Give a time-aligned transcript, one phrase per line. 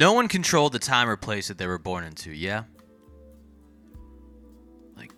[0.00, 2.64] No one controlled the time or place that they were born into, yeah?
[4.96, 5.12] Like,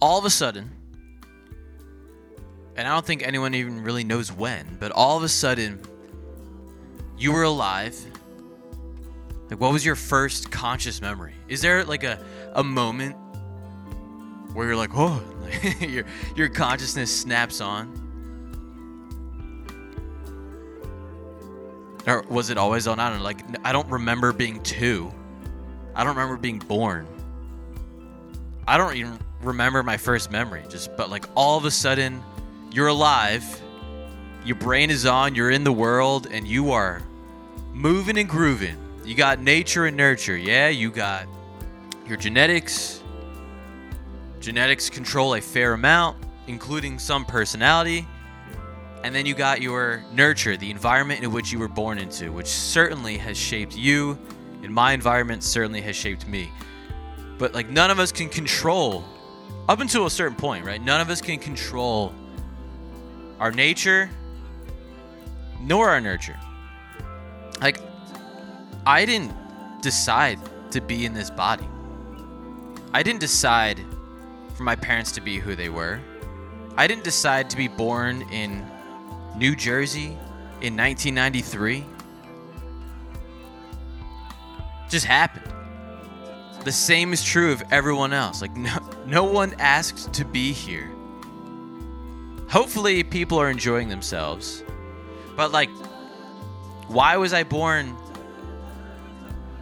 [0.00, 0.70] all of a sudden,
[2.76, 5.80] and I don't think anyone even really knows when, but all of a sudden,
[7.18, 7.96] you were alive.
[9.50, 11.34] Like, what was your first conscious memory?
[11.48, 12.24] Is there like a,
[12.54, 13.16] a moment
[14.52, 15.20] where you're like, oh,
[15.80, 16.04] your,
[16.36, 18.01] your consciousness snaps on?
[22.06, 22.98] Or was it always on?
[22.98, 23.24] I don't know.
[23.24, 25.12] Like, I don't remember being two.
[25.94, 27.06] I don't remember being born.
[28.66, 30.62] I don't even remember my first memory.
[30.68, 32.22] Just, but like all of a sudden,
[32.72, 33.44] you're alive.
[34.44, 35.34] Your brain is on.
[35.34, 37.02] You're in the world, and you are
[37.72, 38.76] moving and grooving.
[39.04, 40.36] You got nature and nurture.
[40.36, 41.26] Yeah, you got
[42.06, 43.02] your genetics.
[44.40, 46.16] Genetics control a fair amount,
[46.48, 48.06] including some personality.
[49.04, 52.46] And then you got your nurture, the environment in which you were born into, which
[52.46, 54.18] certainly has shaped you,
[54.62, 56.50] and my environment certainly has shaped me.
[57.38, 59.04] But like none of us can control
[59.68, 60.80] up until a certain point, right?
[60.80, 62.14] None of us can control
[63.40, 64.08] our nature
[65.60, 66.38] nor our nurture.
[67.60, 67.80] Like
[68.86, 69.34] I didn't
[69.82, 70.38] decide
[70.70, 71.66] to be in this body.
[72.92, 73.80] I didn't decide
[74.54, 76.00] for my parents to be who they were.
[76.76, 78.64] I didn't decide to be born in
[79.36, 80.16] New Jersey
[80.60, 81.84] in 1993
[84.88, 85.52] just happened.
[86.64, 88.42] The same is true of everyone else.
[88.42, 90.90] Like no, no one asked to be here.
[92.48, 94.62] Hopefully people are enjoying themselves.
[95.36, 95.70] But like
[96.88, 97.96] why was I born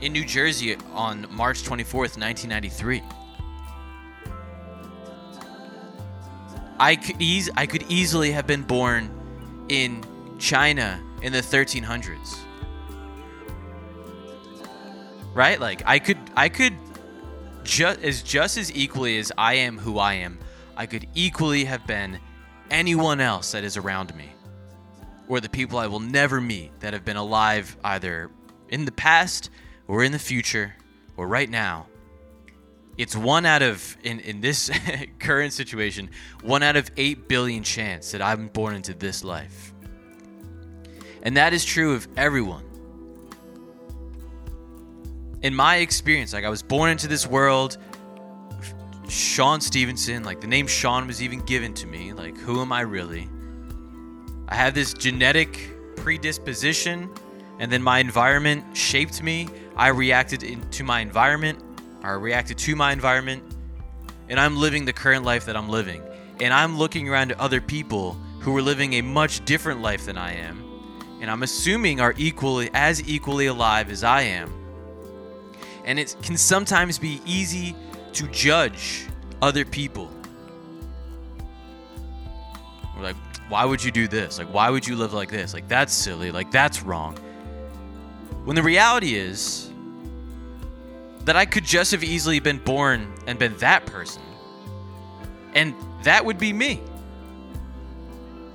[0.00, 3.02] in New Jersey on March 24th, 1993?
[6.78, 9.10] I could eas- I could easily have been born
[9.68, 10.04] in
[10.38, 12.38] China in the 1300s.
[15.34, 15.60] Right?
[15.60, 16.74] Like I could I could
[17.64, 20.38] just as just as equally as I am who I am,
[20.76, 22.18] I could equally have been
[22.70, 24.30] anyone else that is around me
[25.28, 28.30] or the people I will never meet that have been alive either
[28.68, 29.50] in the past
[29.88, 30.74] or in the future
[31.16, 31.86] or right now.
[32.98, 34.70] It's one out of in in this
[35.18, 36.10] current situation,
[36.42, 39.74] one out of 8 billion chance that I'm born into this life.
[41.22, 42.64] And that is true of everyone.
[45.42, 47.76] In my experience, like I was born into this world,
[49.08, 52.12] Sean Stevenson, like the name Sean was even given to me.
[52.12, 53.28] Like, who am I really?
[54.48, 57.10] I have this genetic predisposition,
[57.58, 59.48] and then my environment shaped me.
[59.76, 61.62] I reacted in, to my environment,
[62.06, 63.42] I reacted to my environment,
[64.28, 66.02] and I'm living the current life that I'm living.
[66.40, 70.16] And I'm looking around at other people who are living a much different life than
[70.16, 70.62] I am,
[71.20, 74.52] and I'm assuming are equally as equally alive as I am.
[75.84, 77.74] And it can sometimes be easy
[78.12, 79.06] to judge
[79.42, 80.08] other people.
[82.96, 83.16] We're like,
[83.48, 84.38] why would you do this?
[84.38, 85.52] Like, why would you live like this?
[85.52, 86.30] Like, that's silly.
[86.30, 87.16] Like, that's wrong.
[88.44, 89.65] When the reality is
[91.26, 94.22] that I could just have easily been born and been that person.
[95.54, 96.80] And that would be me.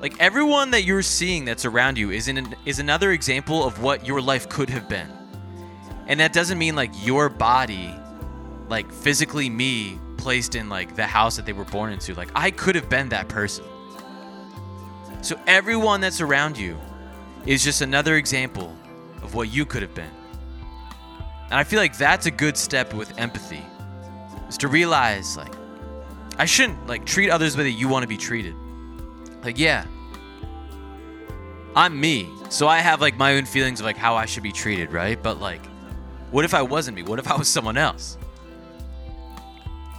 [0.00, 4.06] Like everyone that you're seeing that's around you is in is another example of what
[4.06, 5.10] your life could have been.
[6.06, 7.94] And that doesn't mean like your body
[8.68, 12.14] like physically me placed in like the house that they were born into.
[12.14, 13.64] Like I could have been that person.
[15.22, 16.78] So everyone that's around you
[17.46, 18.74] is just another example
[19.22, 20.19] of what you could have been.
[21.50, 23.64] And I feel like that's a good step with empathy.
[24.48, 25.52] Is to realize like
[26.38, 28.54] I shouldn't like treat others the way that you want to be treated.
[29.42, 29.84] Like yeah.
[31.74, 32.28] I'm me.
[32.48, 35.20] So I have like my own feelings of like how I should be treated, right?
[35.20, 35.64] But like
[36.30, 37.02] what if I wasn't me?
[37.02, 38.16] What if I was someone else?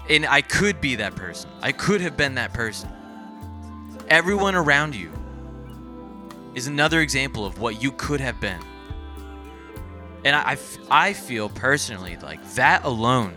[0.09, 1.49] And I could be that person.
[1.61, 2.89] I could have been that person.
[4.09, 5.11] Everyone around you
[6.55, 8.59] is another example of what you could have been.
[10.23, 10.57] And I,
[10.89, 13.33] I, feel personally like that alone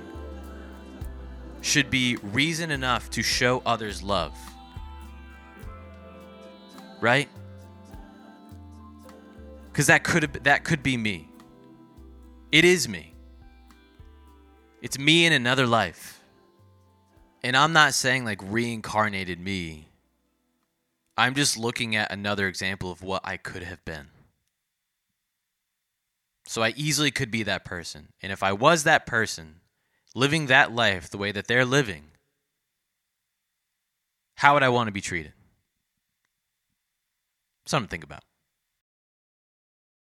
[1.63, 4.37] should be reason enough to show others love.
[7.01, 7.29] Right?
[9.73, 11.29] Cuz that could that could be me.
[12.53, 13.15] It is me.
[14.83, 16.21] It's me in another life.
[17.43, 19.89] And I'm not saying like reincarnated me.
[21.17, 24.09] I'm just looking at another example of what I could have been.
[26.47, 28.09] So I easily could be that person.
[28.23, 29.61] And if I was that person,
[30.15, 32.05] living that life the way that they're living,
[34.37, 35.33] how would I want to be treated?
[37.67, 38.25] Something to think about.